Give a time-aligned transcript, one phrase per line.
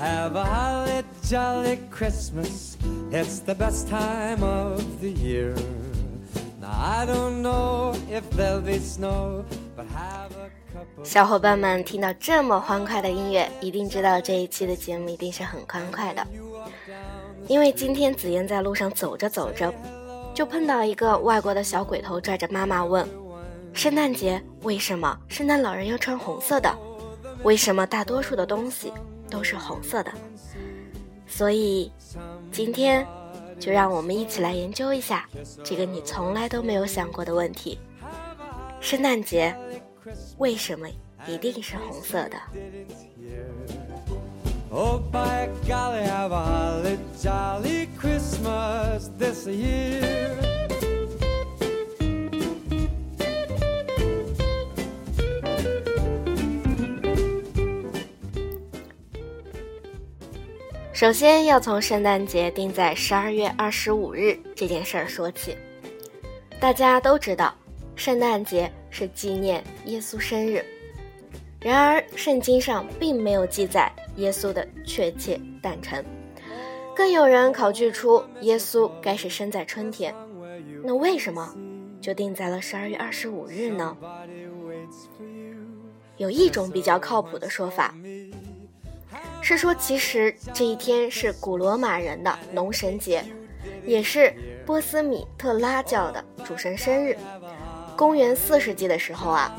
[0.00, 2.76] Have a holly jolly Christmas.
[3.12, 5.54] It's the best time of the year.
[6.60, 9.44] Now I don't know if there'll be snow,
[9.76, 10.50] but have a
[11.04, 16.26] 小伙伴们听到这么欢快的音乐，一定知道这一期的节目一定是很欢快的。
[17.46, 19.72] 因为今天紫嫣在路上走着走着，
[20.34, 23.06] 就碰到一个外国的小鬼头，拽着妈妈问
[23.74, 26.72] ：“圣诞节为什么圣诞老人要穿红色的？
[27.42, 28.92] 为什么大多数的东西
[29.28, 30.12] 都是红色的？”
[31.26, 31.90] 所以，
[32.52, 33.06] 今天
[33.58, 35.28] 就让我们一起来研究一下
[35.64, 37.78] 这个你从来都没有想过的问题：
[38.80, 39.54] 圣诞节
[40.38, 40.88] 为什么
[41.26, 42.36] 一定是红色的
[44.70, 50.63] ？Oh, by golly, have a holly jolly Christmas this year.
[60.94, 65.56] 首先要从圣诞节定在十二月二十五日这件事儿说起。
[66.60, 67.52] 大家都知道，
[67.96, 70.64] 圣诞节是纪念耶稣生日。
[71.58, 76.04] 然而，圣经上并没有记载耶稣的确切诞辰，
[76.94, 80.14] 更有人考据出耶稣该是生在春天。
[80.84, 81.52] 那为什么
[82.00, 83.96] 就定在了十二月二十五日呢？
[86.18, 87.92] 有一种比较靠谱的说法，
[89.44, 93.22] 是说其实这一天是古罗马人的农神节，
[93.84, 97.14] 也是波斯米特拉教的主神生日。
[97.94, 99.54] 公元四世纪的时候啊。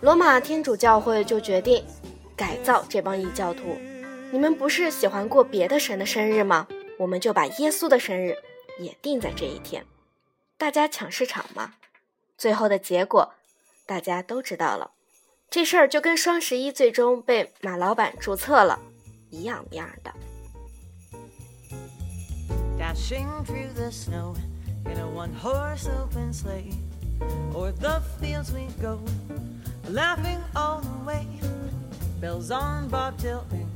[0.00, 1.84] 罗马天主教会就决定
[2.34, 3.76] 改造这帮异教徒。
[4.30, 6.66] 你们不是喜欢过别的神的生日吗？
[6.98, 8.34] 我们就把耶稣的生日
[8.78, 9.84] 也定在这一天，
[10.56, 11.74] 大家抢市场嘛。
[12.38, 13.34] 最后的结果
[13.84, 14.92] 大家都知道了，
[15.52, 18.78] 这事儿就跟双十一最终被马老板注册了
[19.28, 20.10] 一样一样的。
[22.78, 24.34] Dashing through the snow
[24.86, 26.72] in a one horse open sleigh.
[27.54, 28.98] O'er the fields we go,
[29.92, 31.26] laughing all the way.
[32.18, 33.68] Bells on bobtail ring,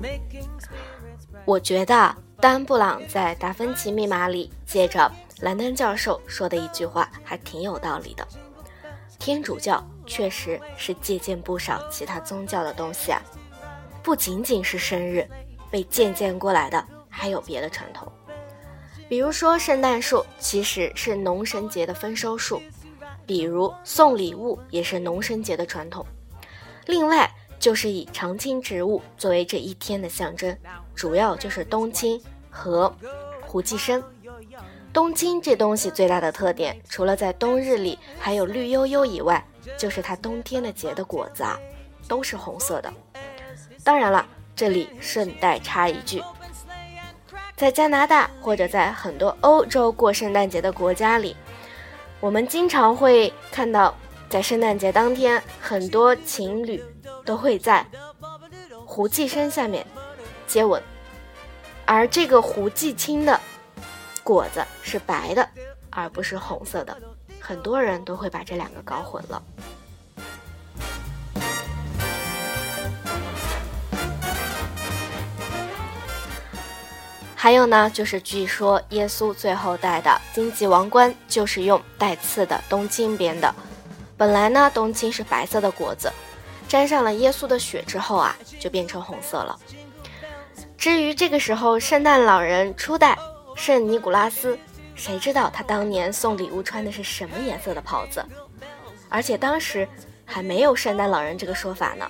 [0.00, 1.42] making spirits bright.
[1.44, 5.12] 我觉得丹布朗在《达芬奇密码》里借着
[5.42, 8.26] 兰登教授说的一句话还挺有道理的。
[9.18, 13.20] 天主教确实是借鉴不少其他宗教的东西啊，
[14.02, 15.28] 不仅仅是生日，
[15.70, 18.10] 被借鉴过来的还有别的传统，
[19.08, 22.62] 比如说圣诞树其实是农神节的丰收树，
[23.26, 26.06] 比如送礼物也是农神节的传统。
[26.86, 27.28] 另外
[27.58, 30.56] 就是以常青植物作为这一天的象征，
[30.94, 32.94] 主要就是冬青和
[33.44, 34.02] 胡寄生。
[34.96, 39.46] 冬青这东西最大的特点，除了在冬日里还有绿油油以外，
[39.76, 41.60] 就是它冬天的结的果子啊，
[42.08, 42.90] 都是红色的。
[43.84, 46.22] 当然了，这里顺带插一句，
[47.56, 51.36] 在加拿大或者在很多欧洲过圣诞节的国家里，
[52.18, 53.94] 我们经常会看到，
[54.30, 56.82] 在圣诞节当天，很多情侣
[57.22, 57.84] 都会在
[58.86, 59.86] 胡寄生下面
[60.46, 60.82] 接吻，
[61.84, 63.38] 而这个胡寄青的
[64.26, 65.48] 果子是白的，
[65.88, 66.96] 而不是红色的。
[67.40, 69.40] 很多人都会把这两个搞混了。
[77.36, 83.54] 还有呢，就是据说耶稣最后戴的荆棘王冠就是用带刺的冬青编的。
[84.16, 86.12] 本来呢，冬青是白色的果子，
[86.66, 89.56] 沾上了耶稣的血之后啊，就变成红色了。
[90.76, 93.16] 至于这个时候圣诞老人初代
[93.66, 94.56] 圣尼古拉斯，
[94.94, 98.24] 谁知道他当年送礼物穿的是什么颜色的袍子？
[99.08, 99.88] 而且当时
[100.24, 102.08] 还没有圣诞老人这个说法呢。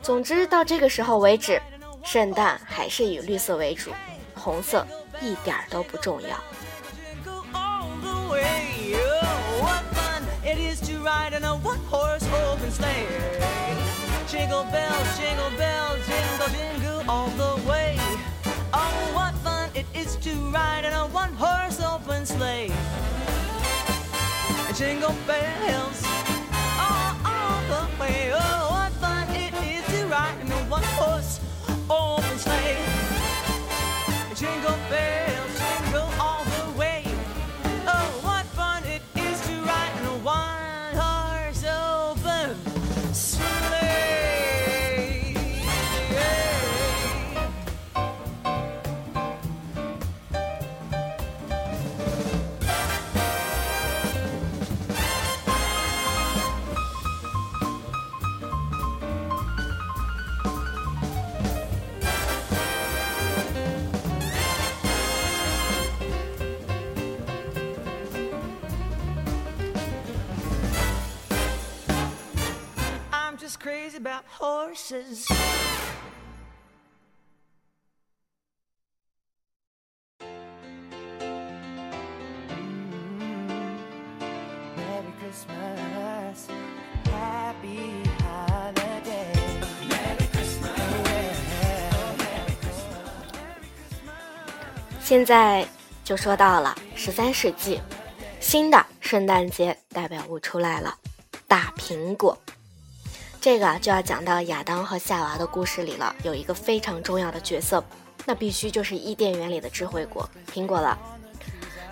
[0.00, 1.60] 总之，到这个时候为止，
[2.04, 3.90] 圣诞还是以绿色为主，
[4.36, 4.86] 红色
[5.20, 6.38] 一点儿都不重要。
[22.30, 22.72] and
[24.76, 26.21] Jingle bells.
[73.62, 75.28] Crazy about horses.
[87.06, 89.32] happy Holiday.
[89.88, 90.78] Merry Christmas,
[92.18, 93.04] Merry Christmas.
[95.00, 95.66] 现在
[96.04, 97.80] 就说到了十三世纪，
[98.40, 100.96] 新的圣诞节代表物出来了，
[101.46, 102.36] 大苹果。
[103.42, 107.82] 这个就要讲到亚当和夏娃的故事里了，有一个非常重要的角色，
[108.24, 110.96] 那必须就是伊甸园里的智慧果苹果了。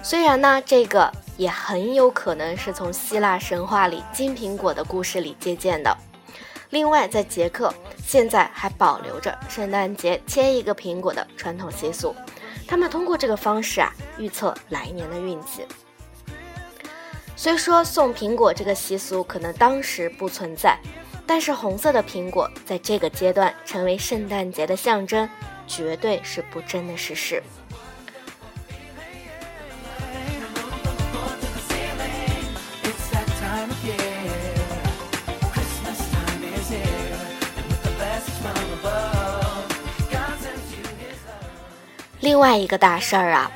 [0.00, 5.92] 虽然呢，这个也很有可能是从希腊神话里金苹果的故事里借鉴的。
[6.68, 7.74] 另外，在捷克
[8.06, 12.14] 现在还保留着圣诞节切一个苹果的传统习俗，
[12.64, 15.66] 他们通过这个方式啊，预测来年的运气。
[17.34, 20.78] 虽说送苹果这个习俗可能当时不存在，
[21.32, 25.30] 但是红色的苹果在这个阶段成为圣诞节的象征，
[25.64, 27.40] 绝对是不争的事实。
[42.18, 43.48] 另外一个大事儿啊，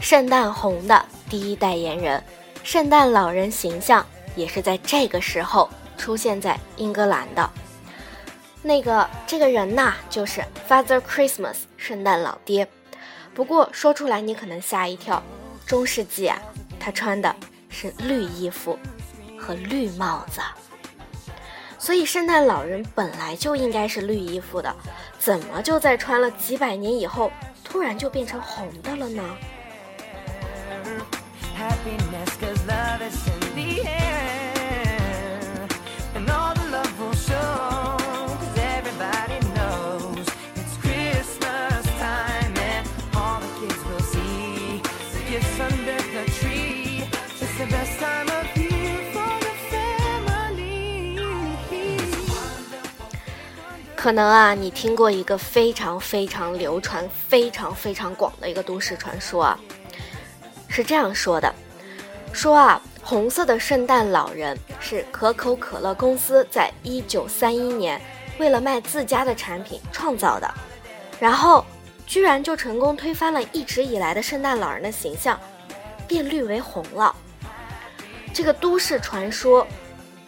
[0.00, 2.20] 圣诞红的第一代言人，
[2.64, 4.04] 圣诞老人形象
[4.34, 7.50] 也是在这个时候出现在英格兰的。
[8.62, 12.66] 那个这个人呐，就是 Father Christmas，圣诞老爹。
[13.34, 15.22] 不过说出来你可能吓一跳，
[15.66, 16.40] 中世纪啊，
[16.80, 17.36] 他穿的
[17.68, 18.78] 是绿衣服
[19.38, 20.40] 和绿帽子，
[21.78, 24.74] 所以圣诞老人本来就应该是绿衣服的，
[25.18, 27.30] 怎么就在穿了几百年以后，
[27.62, 29.22] 突然就变成红的了呢？
[54.00, 59.60] 可能啊，你听过一个非常非常流传、非常非常广的一个都市传说啊，
[60.68, 61.54] 是这样说的：
[62.32, 68.00] 说啊，红色的圣诞老人是可口可乐公司在一九三一年
[68.38, 70.50] 为了卖自家的产品创造的，
[71.20, 71.62] 然后
[72.06, 75.38] 居然就成功推翻了一直以来的圣诞老人的形象，
[76.08, 77.14] 变绿为红了。
[78.32, 79.66] 这个都市传说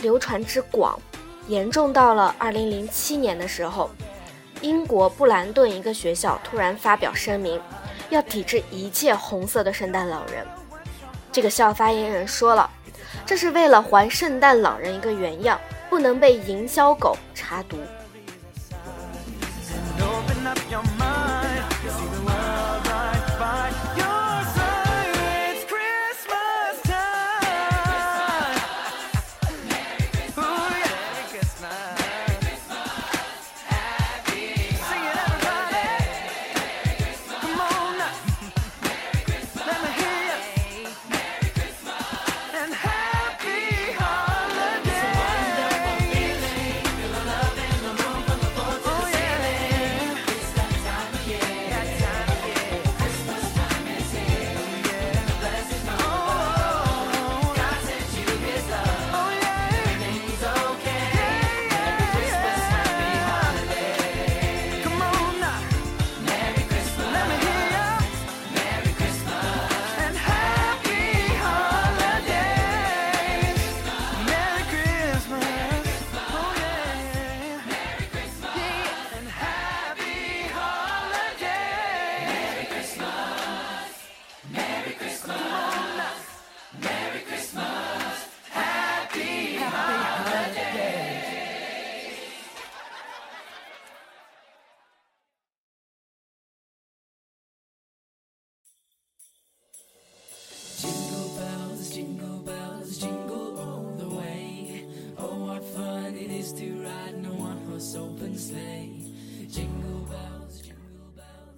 [0.00, 1.00] 流传之广，
[1.49, 3.91] 严重到了2007年的时候，
[4.61, 7.61] 英国布兰顿一个学校突然发表声明，
[8.11, 10.47] 要抵制一切红色的圣诞老人。
[11.33, 12.71] 这个校发言人说了，
[13.27, 15.59] 这是为了还圣诞老人一个原样，
[15.91, 17.77] 不能被营销狗查毒。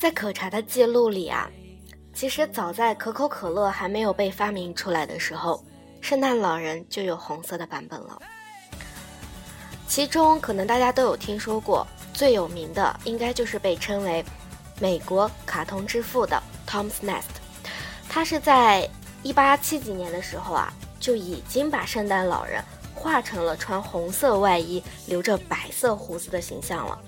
[0.05, 1.51] 在可查的记录里啊，
[2.13, 5.65] 其实早在可口可乐还没有被发明出来的时候，
[6.03, 8.21] 圣诞老人就有红色的版本了。
[9.89, 14.23] 其中可能大家都有听说过，最有名的应该就是被称为
[14.79, 17.23] 美国卡通之父的 Tom Snest，。
[18.07, 18.87] 他是在
[19.23, 20.71] 一八七几年的时候啊，
[21.01, 22.63] 就已经把圣诞老人
[22.95, 27.01] 画成了穿红色外衣、留着白色胡子的形象了。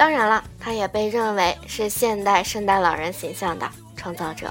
[0.00, 4.50] 当然了，他也被认为是现代圣诞老人形象的创造者。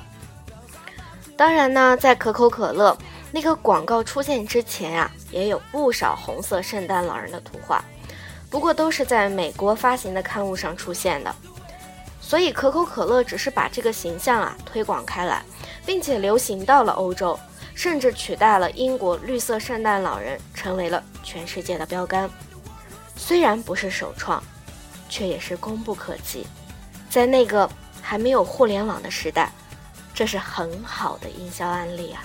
[1.35, 2.95] 当然呢，在可口可乐
[3.31, 7.83] 那个广告出现之前呀、也有不少红色圣诞老人的图画，
[8.47, 11.35] 不过都是在美国发行的刊物上出现的。
[12.21, 15.41] 所以可口可乐只是把这个形象啊推广开来，
[15.83, 17.39] 并且流行到了欧洲，
[17.73, 22.29] 甚至取代了英国绿色圣诞老人，成为了全世界的标杆。
[23.15, 24.43] 虽然不是首创，
[25.09, 26.45] 却也是功不可及。
[27.09, 27.69] 在那个
[28.01, 29.51] 还没有互联网的时代，
[30.13, 32.23] 这是很好的营销案例啊。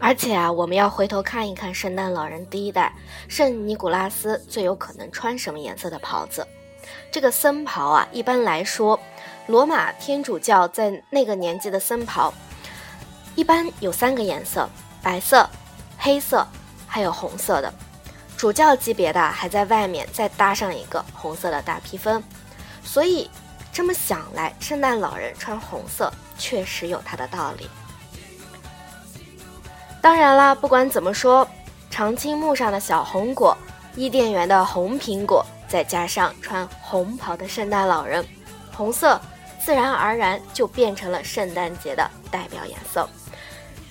[0.00, 2.90] 而且啊，我们要回头看一看圣诞老人第一代
[3.28, 6.46] 圣尼古拉斯最有可能穿什么颜色的袍子。
[7.12, 8.98] 这个僧袍啊，一般来说，
[9.46, 12.32] 罗马天主教在那个年纪的僧袍，
[13.36, 14.68] 一般有三个颜色：
[15.02, 15.48] 白色、
[15.98, 16.46] 黑色，
[16.86, 17.72] 还有红色的。
[18.38, 22.22] 主教级别的还在外面再搭上一个红色的大披风。
[22.82, 23.30] 所以
[23.70, 27.68] 这么想来，圣诞老人穿红色确实有它的道理。
[30.02, 31.46] 当然啦，不管怎么说，
[31.90, 33.56] 常青木上的小红果，
[33.94, 38.26] 伊甸园的红苹果，再加上穿红袍的圣诞老人，
[38.72, 39.20] 红色
[39.60, 43.08] 自然而然就变成了圣诞节的代表颜色。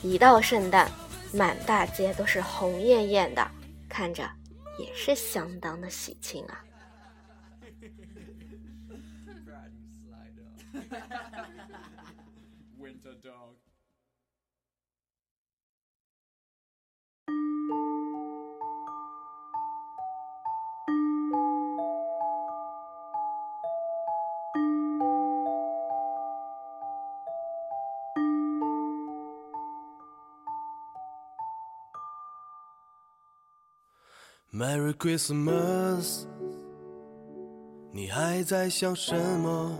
[0.01, 0.89] 一到圣诞，
[1.31, 3.47] 满大街都是红艳艳的，
[3.87, 4.27] 看着
[4.79, 6.65] 也是相当的喜庆啊。
[12.79, 13.68] Winter dog.
[34.59, 36.25] Merry Christmas，
[37.93, 39.79] 你还在想什么？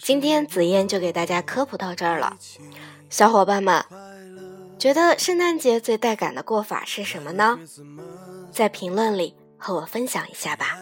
[0.00, 2.36] 今天紫嫣就给大家科普到这儿了，
[3.10, 3.84] 小伙伴们，
[4.78, 7.58] 觉得圣诞节最带感的过法是什么呢？
[8.52, 10.78] 在评论里和我分享一下吧。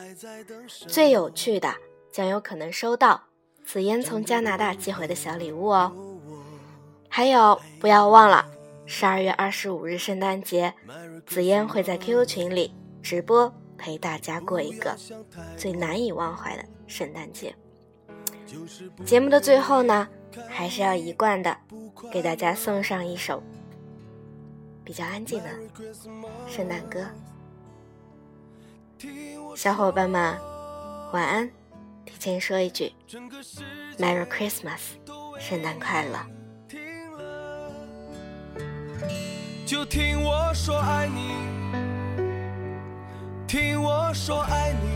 [0.87, 1.75] 最有趣的
[2.12, 3.22] 将有可能收到
[3.64, 5.90] 紫嫣从加拿大寄回的小礼物哦。
[7.08, 8.44] 还有，不要忘了，
[8.92, 10.75] 十二月二十五日圣诞节，
[11.25, 14.97] 紫嫣会在 QQ 群里直播，陪大家过一个
[15.56, 17.54] 最难以忘怀的圣诞节。
[19.06, 20.09] 节目的最后呢，
[20.49, 21.56] 还是要一贯的
[22.11, 23.40] 给大家送上一首
[24.82, 25.50] 比较安静的
[26.49, 27.06] 圣诞歌。
[29.54, 30.37] 小伙伴们，
[31.12, 31.49] 晚安！
[32.04, 32.92] 提前说一句
[33.99, 34.80] ，Merry Christmas，
[35.38, 36.39] 圣诞快乐！
[39.70, 41.36] 就听我说爱你，
[43.46, 44.88] 听我说爱你。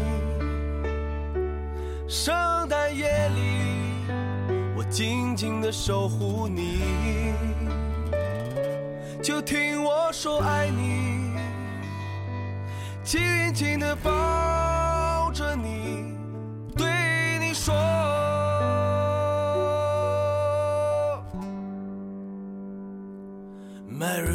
[2.09, 2.35] 圣
[2.69, 4.05] 诞夜里，
[4.77, 7.33] 我静静的守护你。
[9.23, 11.31] 就听我说爱你，
[13.05, 13.23] 紧
[13.55, 14.11] 紧的抱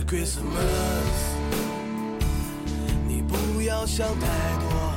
[0.09, 1.19] Christmas，
[3.07, 4.25] 你不要想太
[4.57, 4.95] 多，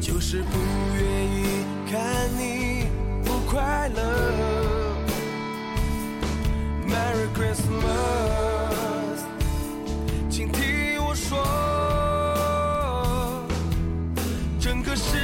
[0.00, 0.58] 就是不
[0.96, 2.88] 愿意看你
[3.24, 4.00] 不快乐。
[6.88, 9.22] Merry Christmas，
[10.28, 11.46] 请听我说，
[14.58, 15.23] 整个世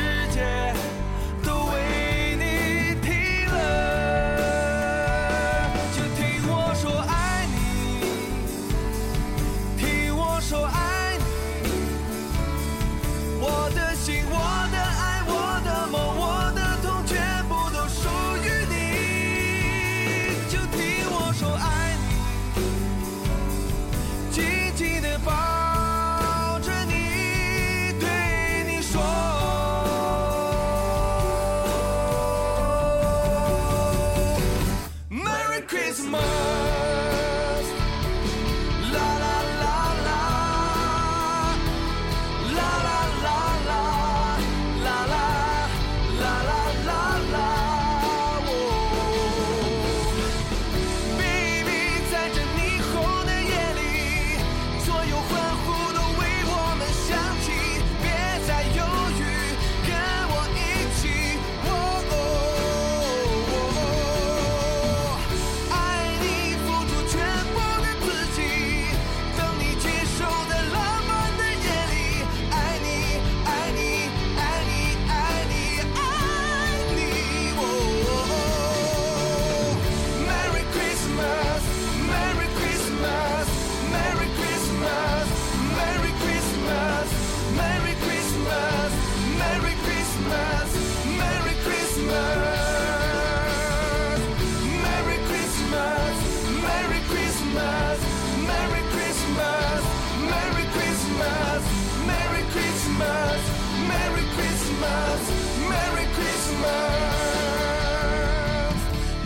[104.81, 105.29] Christmas,
[105.69, 106.65] Merry Christmas,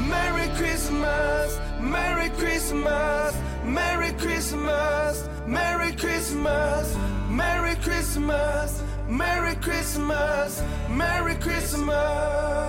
[0.08, 3.34] Merry Christmas, Merry Christmas,
[3.64, 6.96] Merry Christmas, Merry Christmas,
[7.30, 12.64] Merry Christmas, Merry Christmas, Merry Christmas.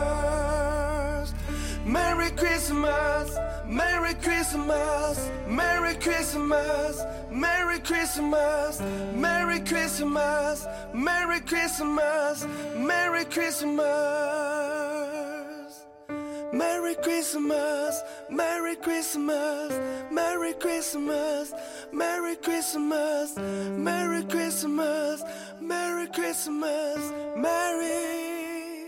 [1.86, 3.38] Merry Christmas,
[3.68, 7.02] Merry Christmas, Merry Christmas,
[7.32, 8.82] Merry Christmas,
[9.62, 12.46] Christmas, Merry Christmas,
[12.78, 13.86] Merry Christmas.
[16.54, 21.54] Merry Christmas, Merry Christmas, Merry Christmas,
[21.92, 25.24] Merry Christmas, Merry Christmas,
[25.60, 28.88] Merry Christmas, Merry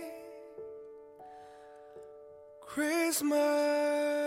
[2.62, 4.27] Christmas.